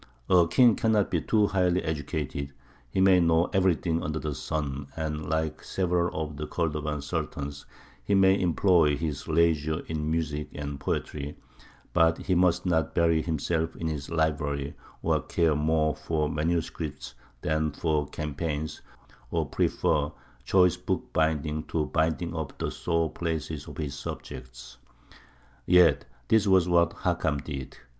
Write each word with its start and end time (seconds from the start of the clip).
A 0.31 0.47
king 0.49 0.75
cannot 0.75 1.11
be 1.11 1.21
too 1.21 1.45
highly 1.45 1.83
educated; 1.83 2.53
he 2.89 2.99
may 2.99 3.19
know 3.19 3.51
everything 3.53 4.01
under 4.01 4.17
the 4.17 4.33
sun, 4.33 4.87
and, 4.97 5.29
like 5.29 5.63
several 5.63 6.07
of 6.19 6.37
the 6.37 6.47
Cordovan 6.47 7.03
Sultans, 7.03 7.67
he 8.03 8.15
may 8.15 8.41
employ 8.41 8.97
his 8.97 9.27
leisure 9.27 9.81
in 9.85 10.09
music 10.09 10.49
and 10.55 10.79
poetry; 10.79 11.37
but 11.93 12.17
he 12.17 12.33
must 12.33 12.65
not 12.65 12.95
bury 12.95 13.21
himself 13.21 13.75
in 13.75 13.85
his 13.87 14.09
library, 14.09 14.73
or 15.03 15.21
care 15.21 15.53
more 15.55 15.95
for 15.95 16.27
manuscripts 16.27 17.13
than 17.43 17.71
for 17.71 18.07
campaigns, 18.07 18.81
or 19.29 19.45
prefer 19.45 20.11
choice 20.43 20.77
bookbinding 20.77 21.61
to 21.65 21.85
binding 21.85 22.35
up 22.35 22.57
the 22.57 22.71
sore 22.71 23.11
places 23.11 23.67
of 23.67 23.77
his 23.77 23.93
subjects. 23.93 24.77
Yet 25.67 26.05
this 26.27 26.47
was 26.47 26.67
what 26.67 26.93
Hakam 27.03 27.43
did. 27.43 27.77